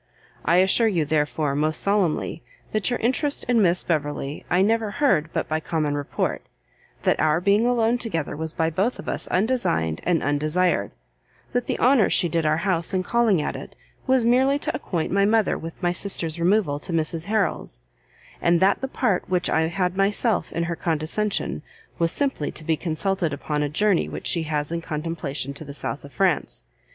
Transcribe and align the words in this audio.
I 0.43 0.55
assure 0.55 0.87
you, 0.87 1.05
therefore, 1.05 1.53
most 1.53 1.79
solemnly, 1.79 2.41
that 2.71 2.89
your 2.89 2.97
interest 3.01 3.43
in 3.47 3.61
Miss 3.61 3.83
Beverley 3.83 4.43
I 4.49 4.63
never 4.63 4.89
heard 4.89 5.29
but 5.31 5.47
by 5.47 5.59
common 5.59 5.93
report, 5.93 6.41
that 7.03 7.19
our 7.19 7.39
being 7.39 7.67
alone 7.67 7.99
together 7.99 8.35
was 8.35 8.51
by 8.51 8.71
both 8.71 8.97
of 8.97 9.07
us 9.07 9.27
undesigned 9.27 10.01
and 10.03 10.23
undesired, 10.23 10.89
that 11.53 11.67
the 11.67 11.77
honour 11.77 12.09
she 12.09 12.27
did 12.27 12.47
our 12.47 12.57
house 12.65 12.95
in 12.95 13.03
calling 13.03 13.43
at 13.43 13.55
it, 13.55 13.75
was 14.07 14.25
merely 14.25 14.57
to 14.57 14.75
acquaint 14.75 15.11
my 15.13 15.23
mother 15.23 15.55
with 15.55 15.79
my 15.83 15.91
sister's 15.91 16.39
removal 16.39 16.79
to 16.79 16.91
Mrs 16.91 17.25
Harrel's, 17.25 17.81
and 18.41 18.59
that 18.59 18.81
the 18.81 18.87
part 18.87 19.29
which 19.29 19.51
I 19.51 19.67
had 19.67 19.95
myself 19.95 20.51
in 20.51 20.63
her 20.63 20.75
condescension, 20.75 21.61
was 21.99 22.11
simply 22.11 22.49
to 22.53 22.63
be 22.63 22.75
consulted 22.75 23.33
upon 23.33 23.61
a 23.61 23.69
journey 23.69 24.09
which 24.09 24.25
she 24.25 24.41
has 24.49 24.71
in 24.71 24.81
contemplation 24.81 25.53
to 25.53 25.63
the 25.63 25.75
South 25.75 26.03
of 26.03 26.11
France. 26.11 26.63